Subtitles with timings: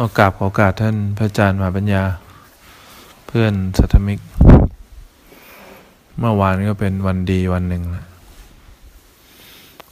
[0.00, 2.02] โอกราสโอกาสท่านพระอาจารย์มหาปัญญา
[3.26, 4.18] เพื่อนสัทธมิก
[6.18, 8.04] เมื่อวานก็เป็นวันดีวันหนึ่งนะ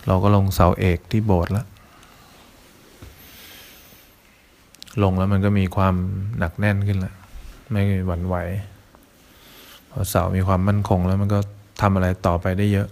[0.07, 1.67] เราก็ลงเสาเอกที่โบสถ์แล้ว
[5.03, 5.95] ลงแล้วมันก็มีความ
[6.39, 7.15] หนักแน่นขึ้นล้ว
[7.71, 8.37] ไม่หวั่นไหว
[9.91, 11.39] พอเสามีความมั่นคงแล้วมันก็
[11.81, 12.89] ทำอะไรต่อไปได้เยอะ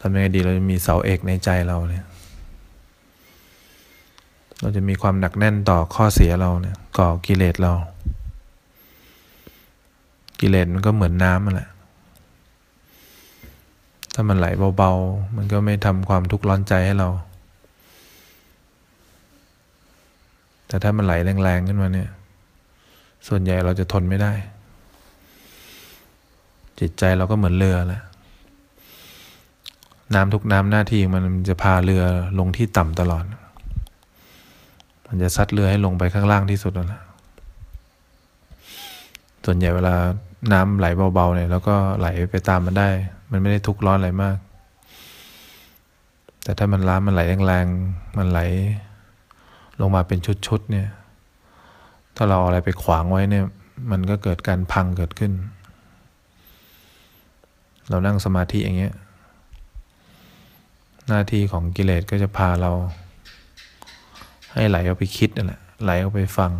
[0.00, 2.04] ทำยังไงดีเราจะมีเสาเอกในใจเราเนี่ย
[4.60, 7.72] เราจะมีความหนักแน่นต่อข้อเสียเราเนี่ยก่อกิเลสเรา
[10.40, 11.68] กิเลสมันก็เหมือนน้ำมันแหละ
[14.14, 14.46] ถ้ามันไหล
[14.76, 17.08] เบาๆ มันก็ไม่ทำความทุกข์ร้อนใจให้เรา
[20.66, 22.10] แต่ถ้ามันไหลแรงๆขึ้นมาเนี่ย
[23.28, 24.32] ส่วนใหญ่เราจะทนไม่ได้
[26.80, 28.02] จิตใจเราก็เหมือนเรือแหละ
[30.14, 32.02] น้ำทุกน้ำหน้าที่มันจะพาเรือ
[32.38, 33.24] ลงที่ต่ำตลอด
[35.12, 37.00] มันจะซัดเรือให้ลงไปข้างล่างที่สุดแล้วนะ
[39.44, 39.94] ส่วนใหญ่เวลา
[40.52, 42.88] น้ำไหลเบาๆเนี่ยแล้วก็ไหลไปตามมันได้
[43.30, 44.36] มันไม่ได้ทุกร้อนอะไรมาก
[46.42, 48.40] แต่ถ้ามันล้ามันไหลแรงๆ มันไหล
[49.80, 50.88] ลงมาเป็นชุดๆเนี่ย
[52.16, 53.44] ถ้าเราเอาอะไรไปขวางไว้เนี่ย
[53.90, 55.32] มันก็เกิดการพังเกิดขึ้น
[57.88, 58.94] เรานั่งสมาธิอย่างเงี้ย
[61.08, 62.70] หน้าที่ของกิเลสก็จะพาเรา
[64.52, 66.52] ให้ไหลออกไปคิดนั่นแหละไหลออกไปฟัง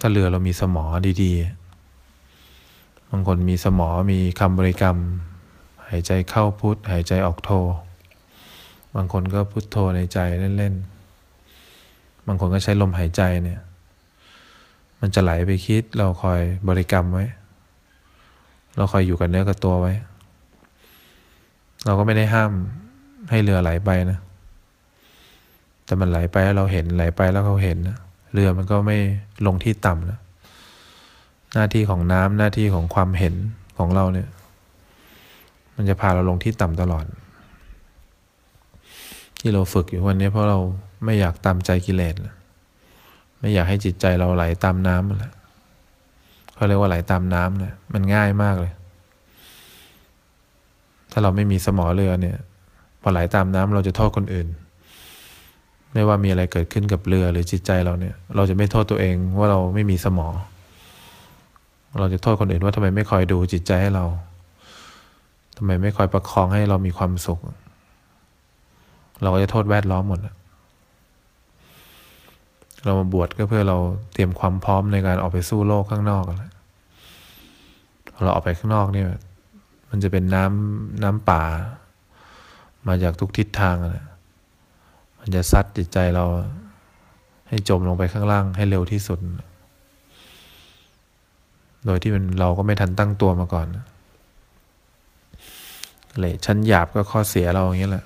[0.00, 0.84] ถ้าเรือเรามีสมอ
[1.22, 4.96] ดีๆ บางคนมีสมอมีคำบริกรรม
[5.88, 7.50] หายใจเข้าพุทหายใจออกโท
[8.96, 10.18] บางคนก็พุทโธในใจ
[10.58, 13.60] เล่นๆ บางคนก็ใช้ลมหายใจเนี่ย
[15.00, 17.26] มันจะไหลไปคิดเราคอยบริกรรมไว้
[18.76, 19.92] เราคอยอยู่กับเนื้อกับตัวไว้
[21.84, 22.52] เราก็ไม่ได้ห้าม
[23.30, 24.18] ให้เรือไหลไปนะ
[25.86, 27.98] แต่มันไหลไปแล้วเราเห็นไหลไปแล้วเขาเห็นนะ
[28.32, 28.98] เรือมันก็ไม่
[29.46, 30.20] ลงที่ต่ำแล้ว
[31.54, 33.34] หน้าที่ของน้ำหน้าที่ของความเห็น
[33.78, 34.28] ของเราเนี่ย
[35.76, 37.04] มันจะพาเราลงที่ต่ำตลอด
[39.40, 40.58] ที่เราฝึกอยู่วันนี้เพราะเรา
[41.04, 42.14] ไม่อยากตามใจกิเลส
[43.40, 45.32] ไม่อยากให้จิตใจเราไหลตามน้ำนแหละ
[46.54, 48.72] เขาเรียกว่าไหลตามน้ำเนี่ยมันง่ายมากเลย
[51.12, 52.36] ถ้าเราไม่มีสมอเรือเนี่ย
[53.02, 54.48] พอไหลตามน้ำเราจะโทษคนอื่น
[55.94, 60.34] ไม่ว่ามีอะไรเกิดขึ้นกับเรือหรือจิตใจเราเนี่ย เราจะไม่โทษตัวเองว่าเราไม่มีสมอง
[61.98, 64.04] เราจะโทษคนอื่นว่าทำไมไม่คอยดูจิตใจให้เรา
[65.56, 67.40] ทำไมไม่คอยประคองให้เรามีความสุข
[69.22, 70.20] เราก็จะโทษแวดล้อมหมด
[72.84, 73.76] เรามาบวชก็เพื่อเรา
[74.12, 76.52] เตรียมความพร้อมในการออกไปสู้โลกข้างนอกแล้ว
[78.22, 79.08] เราออกไปข้างนอกเนี่ย
[79.90, 81.42] มันจะเป็นน้ำน้ำป่า
[82.86, 84.06] มาจากทุกทิศทางนะ
[85.26, 86.24] มันจะซัดจิตใจเรา
[87.48, 89.18] ให้จมลงไปข้างล่างให้เร็วที่สุด
[91.86, 93.66] โดยที่มันเราก็ไม่ทันตั้งตัวมาก่อน
[96.20, 98.04] เลยชั้นหยาบก็ข้อเสียเราอย่างนี้แหละ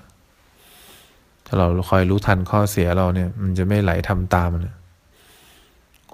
[1.47, 4.69] ถ้าเราคอยรู้ทันข้อเสียเราเนี่ย มันจะไม่ไหลทำตามมัน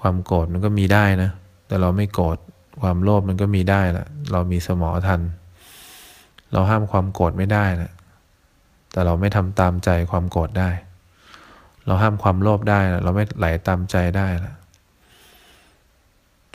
[0.00, 1.30] ความโกรธมันก็มีได้นะ
[1.66, 2.38] แต่เราไม่โกรธ
[2.82, 5.20] ความโลภมันก็มีได้แหละ เรามีสมอทัน
[6.52, 7.92] เราห้ามความโกรธไม่ได้นะ
[8.92, 10.70] แต่เราไม่ทำตามใจความโกรธได้
[11.86, 14.54] เราห้ามความโลภได้นะเราไม่ไหลตามใจได้ละ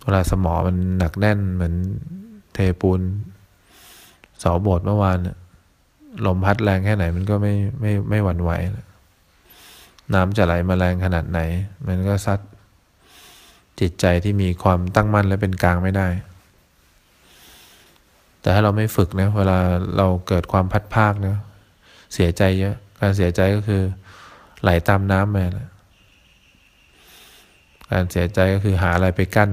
[0.04, 1.76] เวลาสมอมันหนักแน่นเหมือน
[2.54, 3.02] เทปูน
[4.40, 5.18] เสาโบสถ์เมื่อวาน
[6.26, 8.52] ลมพัดแรงแค่ไหนมันก็ไม่ไม่ไม่หวั่นไหว
[10.14, 11.40] น้ำจะไหลมาแรงขนาดไหน
[11.88, 12.40] มันก็ซัด
[13.80, 16.08] จิตใจที่มีความตั้งมั่นและเป็นกลางไม่ได้
[18.42, 19.58] แต่ถ้าเราไม่ฝึกนะ เวลา
[19.98, 21.38] เราเกิดความพัดภาคนะ
[22.14, 23.84] เสียใจเยอะ การเสียใจก็คือ
[24.62, 25.70] ไหลตามน้ำไปนะ
[27.92, 29.50] การเสียใจก็คือหาอะไรไปกั้น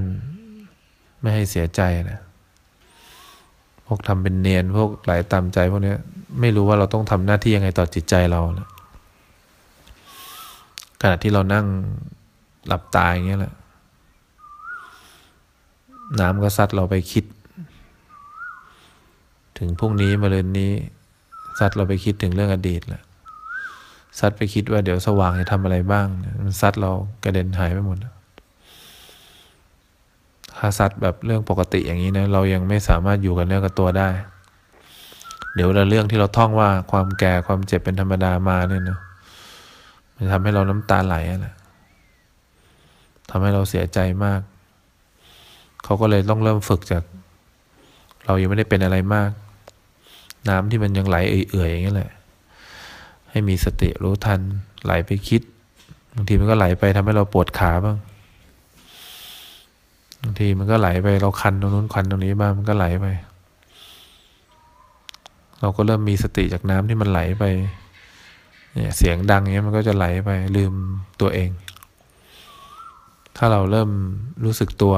[1.21, 2.21] ไม่ให้เสียใจนะ
[3.87, 5.95] พวกทำเป็นเนียน พวกไหลตามใจพวกนี้
[6.41, 8.69] ไม่รู้ว่าเราต้องทำหน้าที่ยังไงต่อจิตใจเรานะ
[11.01, 11.67] ขณะที่เรานั่ง
[12.67, 13.55] หลับตายอย่างเงี้ยแหละ
[16.21, 17.25] น้ำก็ซัดเราไปคิด
[19.59, 20.73] ถึงพรุ่งนี้มาเรืนนี้
[21.59, 23.03] ซัดเราไปคิดถึงเรื่องอดีตแหละ
[24.19, 26.07] ซัดไปคิดว่าเดี๋ยวสว่างจะทำอะไรบ้าง
[26.45, 26.91] มันซัดเรา
[27.25, 27.99] กระเด็นหายไปหมด
[30.59, 34.09] ถ้าซัดแบบเรื่องปกติอย่างนี้นะ เรายังไม่สามารถอยู่กับเนื้อกับตัวได้
[35.55, 38.99] เดี๋ยวเราเรื่องที่เราท่องว่าความแก่ความเจ็บเป็นธรรมดามาเนี่ยนะ
[40.15, 41.55] มันทำให้เราน้ำตาไหลแหละ
[43.31, 44.41] ทำให้เราเสียใจมาก
[45.85, 47.03] เขาก็เลยต้องเริ่มฝึกจาก
[48.25, 49.31] เรายังไม่ได้เป็นอะไรมาก
[50.49, 52.11] น้ำที่มันยังไหลเอื่อยๆอย่างนี้แหละ
[53.37, 54.41] ให้มีสติรู้ทัน
[54.85, 55.43] ไหลไปคิด
[56.15, 57.97] บางทีมันก็ไหลไปทำให้เราปวดขาบ้าง
[60.23, 63.07] บางทีมันก็ไหลไปเราคันตรงนู้นคันตรงนี้บ้างมันก็ไหลไป
[65.61, 67.45] เราก็เริ่มมีสติจากน้ำที่มันไหลไป
[68.73, 70.73] เนี่ยเสียงดังเงี้ยมันก็จะไหลไปลืม
[71.21, 71.51] ตัวเอง
[73.37, 73.91] ถ้าเราเริ่ม
[74.45, 74.95] รู้สึกตัว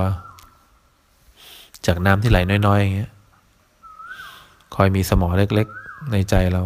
[1.87, 3.11] จากน้ำที่ไหลน้อยๆอย่างเงี้ย
[4.75, 6.65] คอยมีสมอเล็กๆในใจเรา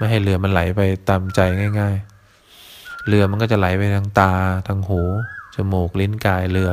[0.00, 1.40] ไม่ให้เรือมันไหลไปตามใจ
[1.80, 1.96] ง่าย
[2.50, 4.32] ๆ เรือมันก็จะไหลไปทางตา
[4.66, 5.00] ทางหู
[5.54, 6.70] จมูกลิ้นกายเรือ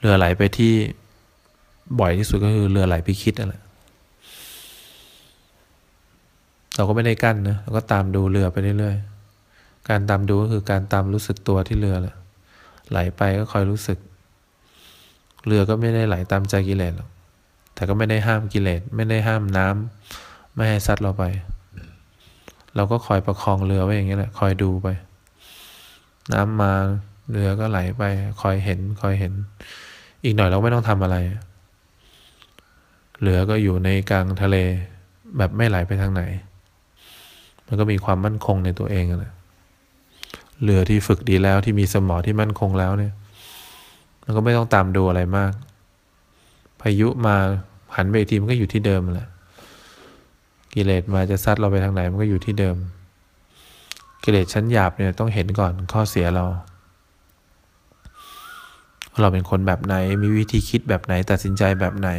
[0.00, 0.74] เรือไหลไปที่
[2.00, 3.62] บ่อยที่สุดก็คือเรือไหลไปคิดนั่นแหละ
[6.76, 12.16] เราก็ไม่ได้กั้นนะเราก็ตามดูเรือไปเรื่อยๆ การตามดูก็คือการตามรู้สึกตัวที่เรือแหละ
[12.90, 13.98] ไหลไปก็คอยรู้สึก
[15.46, 17.10] เรือก็ไม่ได้ไหลตามใจกิเลสหรอก
[17.74, 21.24] แต่ก็ไม่ได้ห้ามกิเลสไม่ได้ห้ามน้ำไม่ให้ซัดเราไป
[22.76, 24.88] เราก็คอยประคองเรือไว้อย่างนี้แหละ คอยดูไป
[26.32, 26.72] น้ำมา
[27.30, 28.02] เรือก็ไหลไป
[28.40, 29.32] คอยเห็น คอยเห็น
[30.24, 31.16] อีกหน่อยเราไม่ต้องทำอะไร
[33.22, 34.56] เรือก็อยู่ในกลางทะเล
[35.38, 36.22] แบบไม่ไหลไปทางไหน
[37.66, 39.32] มันก็มีความมั่นคงในตัวเองแหละ
[40.62, 43.12] เรือที่ฝึกดีแล้วที่มีสมองที่มั่นคงแล้วเนี่ย
[44.22, 45.52] มันก็ไม่ต้องตามดูอะไรมาก
[46.80, 47.36] พายุมา
[47.96, 49.28] หันไปอีกทีมันก็อยู่ที่เดิมแหละ
[50.76, 52.76] กิเลสมาจะซัดเราไปทางไหนมันก็อยู่ที่เดิม
[54.24, 56.44] กิเลสชั้นหยาบเนี่ยต้องเห็นก่อนข้อเสียเรา
[59.20, 62.10] เราเป็นคนแบบไหนมีวิธีคิดแบบไหนตัดสินใจแบบไหน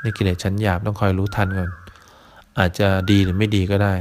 [0.00, 1.70] ในกิเลสชั้นหยาบต้องคอยรู้ทันก่อน
[2.58, 3.92] อาจจะดีหรือไม่ดีก็ได้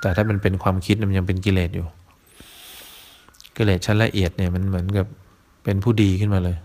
[0.00, 1.86] แต่ถ้ามันเป็นความคิดมันยังเป็นกิเลสอยู่
[3.56, 5.06] กิเลสชั้นละเอียดเนี่ยมันเหมือนกับ
[5.64, 6.56] เป็นผู้ดีขึ้นมาเลย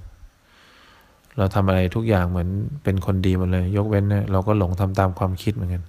[1.38, 2.50] เราทำอะไรทุกอย่างเหมือน
[2.84, 5.84] เป็นคนดีหมดเลย ยกเว้นเนี่ยเราก็หลงทำตามความคิดเหมือนกัน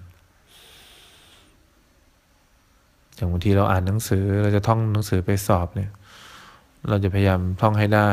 [3.23, 5.91] อย่างบางทีเราอ่านหนังสือเราจะท่องหนังสือไปสอบเนี่ย
[6.89, 8.11] เราจะพยายามท่องให้ได้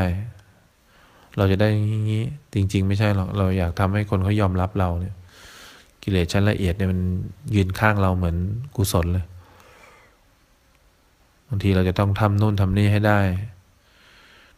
[1.37, 2.23] เราจะได้อย่างนี้
[2.53, 5.15] จริง ๆ ไม่ใช่หรอกเราอยากทำให้คนเขายอมรับเราเนี่ย
[6.03, 6.99] กิเลสชั้นละเอียดเนี่ยมัน
[7.55, 8.35] ยืนข้างเราเหมือน
[8.75, 9.25] กุศลเลย
[11.47, 13.19] บางทีเราจะต้องทำนู่นทำนี่ให้ได้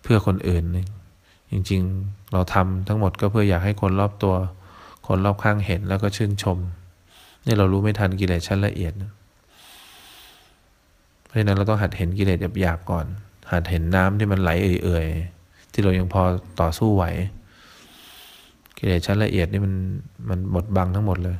[0.04, 0.63] เพื่อคนอื่น
[1.51, 4.36] จริง ๆ เราทำทั้งหมดก็เพื่ออยากให้คนรอบตัว
[5.07, 6.57] คนรอบข้างเห็นแล้วก็ชื่นชม
[7.45, 9.12] นี่เรารู้ไม่ทันกิเลสชั้นละเอียดนะ
[11.31, 13.06] เพราะฉะนั้นเราต้องหัดเห็นกิเลสหยาบๆก่อน
[13.51, 16.22] หัดเห็นน้ำที่มันไหลเอื่อยๆ ที่เรายังพอ
[16.62, 17.06] ต่อสู้ไหว
[18.78, 19.74] กิเลสชั้นละเอียดนี่มัน
[20.30, 21.38] มันบดบังทั้งหมดเลย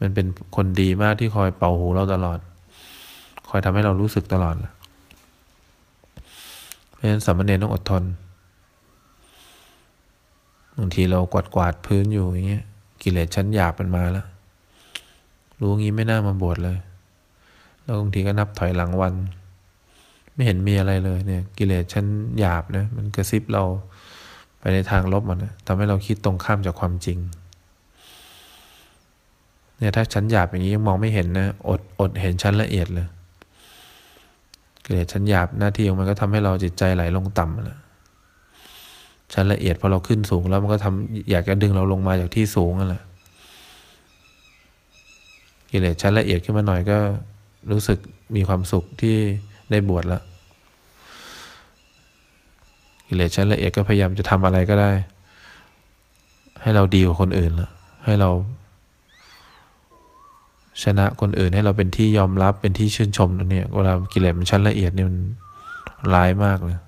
[0.00, 2.38] มันเป็นคนดีมากที่คอยเป่าหูเราตลอด
[3.48, 4.56] คอยทำให้เรารู้สึกตลอด
[6.90, 8.04] เพราะฉะนั้นสามเณรต้องอดทน
[10.78, 12.64] บางทีเรากวาดกวาดพื้นอยู่อย่างเงี้ย
[13.02, 14.26] กิเลสชั้นหยาบมันมาแล้ว
[15.60, 16.78] รู้งี้ไม่น่ามาบวชเลย
[17.90, 19.14] แล้วบางทีก็นับถอยหลังวัน
[20.34, 22.06] ไม่เห็นมีอะไรเลยเนี่ย กิเลสชั้น
[22.38, 23.62] หยาบนะมันกระซิบเรา
[24.58, 27.18] ไปในทางลบมันทำให้เราคิดตรงข้ามจากความจริง
[29.78, 33.06] เนี่ยถ้าชั้นหยาบอย่างนี้ยังมองไม่เห็นนะอดอดเห็นชั้นละเอียดเลย
[34.84, 37.80] กิดชั้นหยาบหน้าที่ของมันก็ทำให้เราจิตใจไหลลงต่ำแล้ว
[39.34, 43.02] ชั้นละเอียดพอเราขึ้นสูงแล้วมันก็ทำอยากจะดึงเราลงมาจากที่สูงนั่นแหละ
[45.70, 46.98] กิเลสชั้นละเอียดขึ้นมาหน่อยก็
[47.70, 47.98] รู้สึก
[48.36, 49.16] มีความสุขที่
[49.70, 50.22] ได้บวชแล้ว
[53.06, 54.90] กิเลสชั้นละเอียดก็พยายามจะทำอะไรก็ได้
[56.62, 57.70] ให้เราดีกว่าคนอื่นละ
[58.04, 58.30] ให้เรา
[60.82, 65.18] ชนะคนอื่นให้เราเป็นที่ยอมรับเป็นที่ชื่นชมตัวเนี้ยเวลากิเลสมันชั้นละเอียดนี่มัน
[66.14, 66.78] ร้ายมากเลย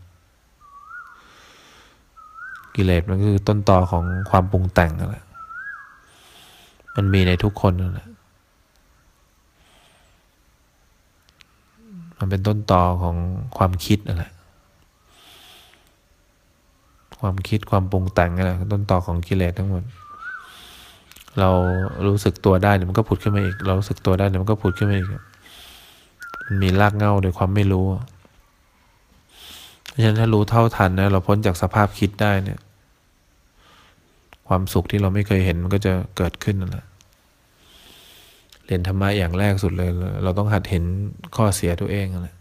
[2.76, 5.24] กิเลสมันคือต้นตอของความปรุงแต่งนั่นแหละ
[6.96, 8.08] มันมีในทุกคนนั่นแหละ
[12.18, 13.16] มันเป็นต้นตอของ
[13.56, 14.32] ความคิดนั่นแหละ
[17.20, 19.82] ความคิดความปรุงแต่งนี่นแหละต้นต่อของกิเลสทั้งหมด
[21.40, 21.50] เรา
[22.06, 25.08] รู้สึกตัวได้เดี๋ยวมันก็ผุดขึ้นมาอีก เรารู้สึกตัวได้เดี๋ยวมันก็ผุดขึ้นมาอีก
[26.46, 27.86] มันมีรากเงาโดยความไม่รู้
[29.88, 32.58] เพราะฉะนั้นถ้ารู้เท่าทันนะเราพ้นจากสภาพคิดได้เนี่ย
[34.48, 36.84] ความสุขที่เราไม่เคยเห็นมันก็จะเกิดขึ้นนั่นแหละ
[38.72, 39.90] เรียนธรรมะอย่างแรกสุดเลย
[40.24, 40.84] เราต้องหัดเห็น
[41.36, 42.34] ข้อเสียตัวเองนะ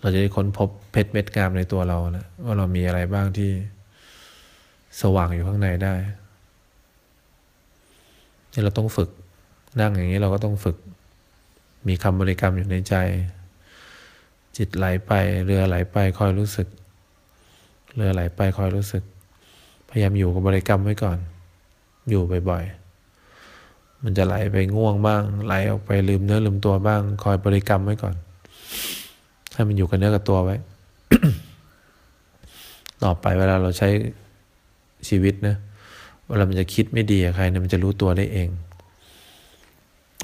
[0.00, 3.50] เราจะได้ค้นพบเพชรเม็ดงามในตัวเรานะว่าเรามีอะไรบ้างที่
[5.00, 5.94] สว่างอยู่ข้างในได้
[8.52, 9.10] นี่เราต้องฝึก
[9.80, 10.76] นั่งอย่างนี้เราก็ต้องฝึก
[11.88, 12.94] มีคำบริกรรมอยู่ในใจ
[14.56, 15.12] จิตไหลไป
[15.44, 16.68] เรือไหลไปคอยรู้สึก
[17.96, 19.02] เรือไหลไปคอยรู้สึก
[19.90, 21.18] พยายามอยู่กับบริกรรมไว้ก่อน
[22.10, 22.79] อยู่บ่อยๆ
[24.04, 28.14] มันจะไหลไปง่วงบ้าง ไหลออกไปลืมเนื้อลืมตัวบ้าง คอยบริกรรมไว้ก่อน
[29.54, 30.56] ให้มันอยู่กับเนื้อกับตัวไว้
[33.02, 33.88] ต่อไปเวลาเราใช้
[35.08, 35.56] ชีวิตนะ
[36.28, 38.48] เวลามันจะคิดไม่ดีกับใครเนี่ยมันจะรู้ตัวได้เอง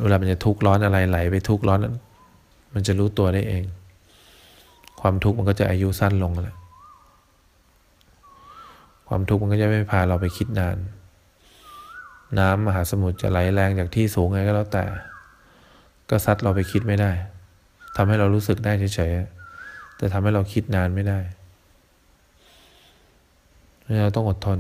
[0.03, 1.81] เวลามันจะทุกข์ร้อนอะไรไหลไปทุกข์ร้อน
[2.75, 3.65] มันจะรู้ตัวได้เอง
[5.01, 6.57] ความทุกข์มันก็จะอายุสั้นลงแหละ
[9.09, 10.77] ความทุกข์มันก็จะไม่พาเราไปคิดนาน
[12.39, 14.85] น้ำมหาสมุทรจะไหลแรงจากที่สูงไงก็แล้วแต่
[16.11, 17.11] ก็ซัดเราไปคิดไม่ได้
[17.97, 21.19] ทำให้เรารู้สึกได้เฉยๆ แต่ทำให้เราคิดนานไม่ได้
[24.03, 24.59] เราต้องอดทน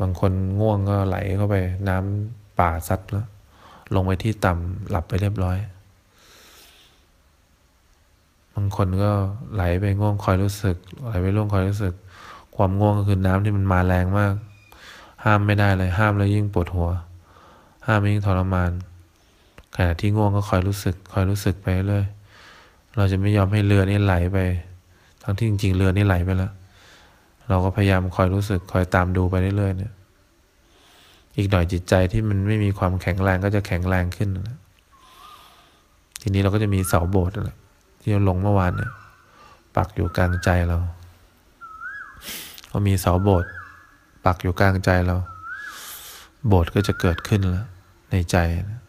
[0.00, 1.56] บางคนง่วงก็ไหลเข้าไป
[1.88, 3.26] น้ำป่าซัดแล้ว
[3.94, 5.58] ลงไปที่ต่ำหลับไปเรียบร้อย
[8.54, 9.10] บางคนก็
[9.54, 11.94] ไหลไปง่วงคอยรู้สึก ไหลไปร่วงคอยรู้สึก
[12.56, 14.34] ความง่วงก็คือน้ำที่มันมาแรงมาก
[15.24, 16.90] ห้ามไม่ได้เลย ห้ามแล้วยิ่งปวดหัว
[17.86, 18.70] ห้ามยิ่งทรมาน
[19.76, 22.06] ขณะที่ง่วงก็คอยรู้สึก คอยรู้สึกไปเรื่อย
[22.96, 24.38] เราจะไม่ยอมให้เรือนี้ไหลไป
[25.22, 26.52] ทั้งที่จริง ๆ เรือนี้ไหลไปแล้ว
[27.48, 29.92] เราก็พยายามคอยรู้สึก คอยตามดูไปเรื่อยๆเนี่ย
[31.36, 34.58] อีกหน่อยจิตใจที่มันไม่มีความแข็งแรงก็จะแข็งแรงขึ้นนะ
[36.20, 37.56] ทีนี้เราก็จะมีเสาโบสถ์นะ
[38.00, 38.90] ที่เราลงเมื่อวานเนี่ย
[39.76, 40.78] ปักอยู่กลางใจเรา
[42.70, 43.50] พอมีเสาโบสถ์
[44.24, 45.16] ปักอยู่กลางใจเรา
[46.48, 47.66] โบสถ์ก็จะเกิดขึ้นแล้ว
[48.10, 48.36] ในใจ
[48.70, 48.80] นะ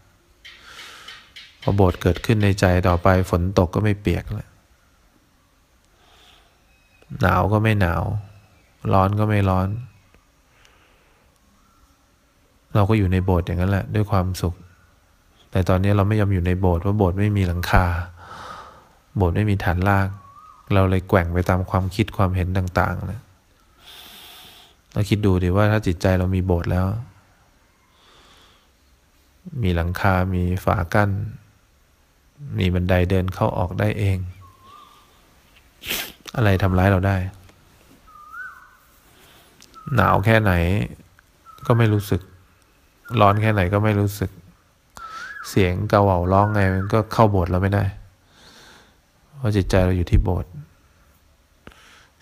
[1.62, 4.50] พอโบสถ์เกิดขึ้นในใจต่อไปฝนตกก็ไม่เปียกแล้ว
[7.22, 8.04] หนาวก็ไม่หนาว
[8.94, 9.70] ร้อนก็ไม่ร้อน
[12.76, 14.56] เราก็อยู่ในโบสถ์อย่างนั้นแหละ ด้วยความสุข
[15.52, 17.86] แต่ตอนนี้เราไม่ยอมอยู่ในโบสถ์เพราะโบสถ์ไม่มีหลังคา
[19.18, 20.08] โบสถ์ไม่มีฐานราก
[20.74, 23.22] เราเลยแกว่งไปตามความคิดความเห็นต่างๆนะ
[24.94, 26.88] เราคิดดูดิว่าถ้าจิตใจเรามีโบสถ์แล้ว
[29.64, 31.10] มีหลังคา มีฝากั้น
[32.60, 34.18] มีบันไดเดินเข้าออกได้เอง
[36.36, 37.18] อะไรทำร้ายเราได้
[39.96, 40.54] หนาวแค่ไหน
[41.68, 42.22] ก็ไม่รู้สึก
[43.22, 44.32] ร้อนแค่ไหนก็ไม่รู้สึก
[45.50, 47.84] เสียงกระเหว่าร้องไงมันก็เข้าโบสถ์เราไม่ได้
[49.38, 50.52] เพราะจิตใจเราอยู่ที่โบสถ์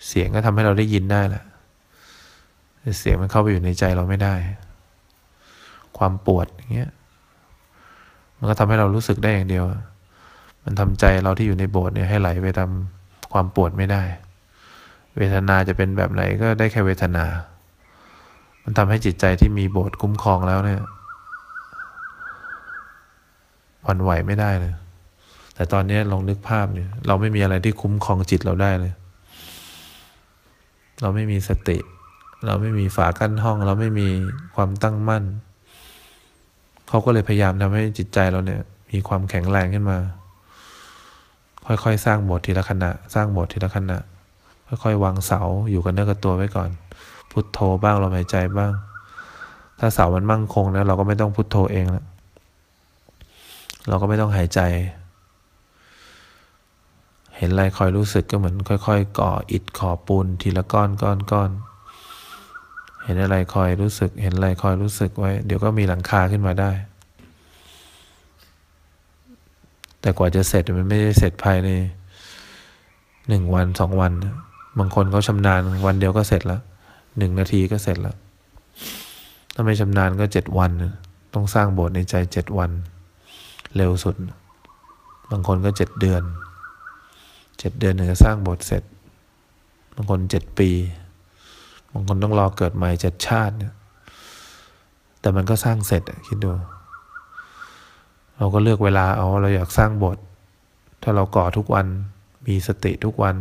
[0.06, 1.44] เสียงก็ทำให้เราได้ยินได้แหละ
[2.88, 4.34] แต่เสียงมันเข้าไปอยู่ในใจเราไม่ได้
[5.98, 6.90] ความปวดอย่างเงี้ย
[8.38, 9.64] มันก็ทำให้เรารู้สึกได้อย่างเดียว
[10.64, 12.70] มันทำใจเราที่อยู่ในโบสถ์เนี่ยให้ไหลไปตาม
[13.32, 14.02] ความปวดไม่ได้
[15.16, 17.24] เวทนาจะเป็นแบบไหนก็ได้แค่เวทนา
[18.62, 20.80] มันทำให้จิตใจที่มีโบสถ์คุ้มครองแล้วเนี่ย
[23.86, 24.74] วันไหวไม่ได้เลย
[25.54, 28.92] แต่ตอนนี้ลองนึกภาพเนี่ย เราไม่มีอะไรที่คุ้มครองจิตเราได้เลย
[31.00, 31.78] เราไม่มีสติ
[32.46, 34.08] เราไม่มีฝากั้นห้อง เราไม่มี
[34.54, 35.24] ความตั้งมั่น
[36.88, 39.98] เขาก็เลยพยายามทำให้จิตใจเราเนี่ย มีความแข็งแรงขึ้นมา
[41.66, 43.98] ค่อยๆ สร้างบสถ์ทีละขณะ สร้างบสถ์ทีละขณะ
[44.84, 45.40] ค่อยๆ วางเสา
[45.70, 46.70] อยู่กันเนื้อกับตัวไว้ก่อน
[47.30, 48.72] พุทโธบ้างลมหายใจบ้าง
[49.78, 52.06] ถ้าเสามันมั่งคงแล้วเราก็ไม่ต้องพุทโธเองแล้ว
[53.88, 54.60] เราก็ไม่ต้องหายใจ
[57.36, 61.50] เห็นอะไรคอยรู้สึกก็เหมือน ค่อย ๆ ก่ออิฐขอปูนทีละก้อนก้อนก้อน
[63.08, 66.70] เห็นอะไรคอยรู้สึก เห็นอะไรคอยรู้สึกไว้ เดี๋ยวก็มีหลังคาขึ้นมาได้
[70.00, 71.68] แต่กว่าจะเสร็จมันไม่ได้เสร็จภายใน
[73.28, 74.12] หนึ่งวันสองวัน
[74.78, 76.60] บางคนเขาชำนาญวันเดียวก็เสร็จแล้ว
[77.18, 78.16] หนึ่งนาทีก็เสร็จแล้ว
[79.54, 80.70] ถ้าไม่ชำนาญก็เจ็ดวัน
[81.34, 82.70] ต้องสร้างโบสถ์ในใจเจ็ดวัน
[83.76, 84.16] เร็วสุด
[85.30, 86.22] บางคนก็เจ็ดเดือน
[87.58, 88.82] เจ็ดเดือนถึงจะสร้างโบสถ์เสร็จ
[89.94, 90.70] บางคนเจ็ดปี
[91.92, 93.74] บางคนต้องรอเกิดใหม่เจ็ดชาติเนี่ย
[95.20, 96.50] แต่มันก็สร้างเสร็จคิดดู
[98.36, 100.24] เราก็เลือกเวลาเอาเราอยากสร้างบสถ์
[101.02, 101.86] ถ้าเราก่อทุกวัน
[102.46, 103.36] มีสติทุกวัน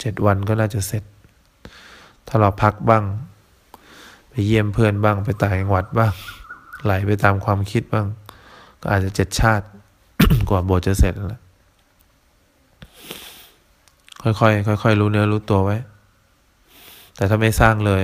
[0.00, 1.02] เจ็ดวันก็น่าจะเสร็จ
[2.28, 3.04] ถ้าเราพักบ้าง
[4.30, 6.12] ไปเยี่ยมเพื่อนบ้างไปต่างจังหวัดบ้าง
[6.84, 8.06] ไหลไปตามความคิดบ้าง
[8.80, 9.66] ก็อาจจะเจ็ดชาติ
[10.50, 11.42] กว่าบสถ์จะเสร็จแล้ว
[14.22, 15.76] ค่อยๆค่อยๆรู้เนื้อรู้ตัวไว้
[17.16, 18.02] แต่ถ้าไม่สร้างเลย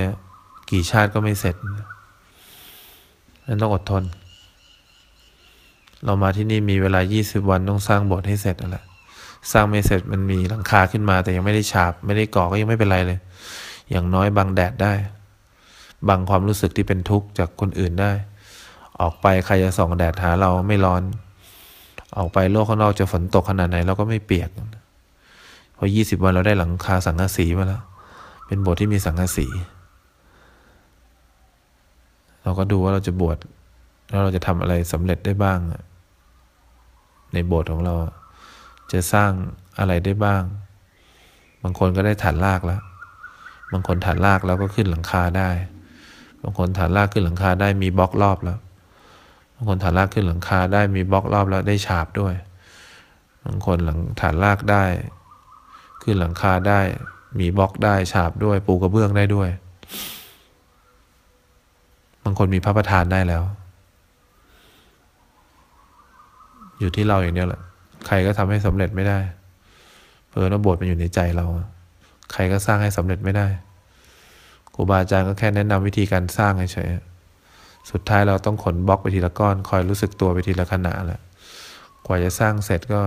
[0.69, 1.55] กี่ชาติก็ไม่เสร็จ
[3.47, 4.03] นั้นต้องอดทน
[6.05, 8.85] เรามาที่นี่มีเวลา 20 วันต้องสร้างโบสถ์ให้เสร็จนั่นแหล้ว
[9.51, 13.19] สร้างไม่เสร็จมันมีหลังคาขึ้นมา แต่ยังไม่ได้ฉาบ ไม่ได้ก่อก็ยังไม่เป็นไรเลย
[13.91, 14.93] อย่างน้อยบังแดดได้
[16.09, 18.11] บังความรู้สึกที่เป็นทุกข์จากคนอื่นได้
[18.99, 21.01] ออกไปใครจะส่องแดดหาเราไม่ร้อน
[22.17, 24.49] ออกไปโลกข้างนอกจะฝนตกขนาดไหนเราก็ไม่เปียก
[25.77, 27.83] พอยี่สิบวันเราได้หลังคาสังกะสีมาแล้ว
[28.47, 29.47] เป็นบทที่มีสังกะสี
[32.43, 33.37] เราก็ดูว่าเราจะบวช
[34.09, 35.59] แล้วเราจะทำอะไรสำเร็จได้บ้าง
[37.33, 37.95] ในโบสถ์ของเรา
[38.91, 39.31] จะสร้าง
[39.79, 40.43] อะไรได้บ้าง
[41.63, 42.81] บางคนก็ได้ฐานรากแล้ว
[43.71, 45.49] บางคนฐานรากแล้วก็ขึ้นหลังคาได้
[46.43, 48.59] บางคนฐานรากขึ้นหลังคาได้มีบล็อกรอบแล้ว
[49.55, 52.33] บางคนฐานรากขึ้นหลังคาได้มีบล็อกรอบแล้วได้ฉาบด้วย
[53.45, 54.83] บางคนหลังฐานรากได้
[56.01, 56.81] ขึ้นหลังคาได้
[57.39, 59.49] มีบล็อกได้ฉาบด้วยปูกระเบื้องได้ด้วย
[62.23, 63.43] บางคนมีพระประธานได้แล้ว
[66.79, 67.61] อยู่ที่เราอย่างเดียวแหละ
[68.07, 69.19] ใครก็ทำให้สำเร็จไม่ได้
[70.27, 71.45] เพราะว่าบสถ์มันอยู่ในใจเรา
[72.33, 73.47] ใครก็สร้างให้สำเร็จไม่ได้
[74.73, 76.89] ครูบาอาจารย์ก็แค่แนะนำวิธีการสร้างเฉย
[77.91, 81.21] สุดท้ายเราต้องขนบล็อกไปทีละก้อน คอยรู้สึกตัวไปทีละขณะแหละ
[82.05, 83.01] กว่าจะสร้างเสร็จก็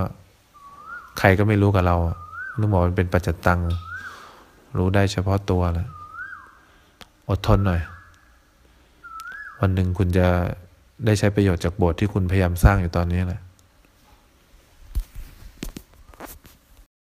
[1.19, 1.97] ใครก็ไม่รู้กับเรา
[2.61, 3.61] ต้องบอกมันเป็นปัจจตัง
[4.79, 5.89] รู้ได้เฉพาะตัวแหละ
[7.29, 7.81] อดทนหน่อย
[9.61, 10.27] วันหนึ่งคุณจะ
[11.05, 13.41] ได้ใช้ประโยชน์จากบทที่คุณพยายามสร้างอยู่ตอนนี้แหละ